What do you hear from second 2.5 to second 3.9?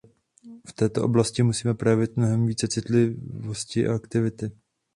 citlivosti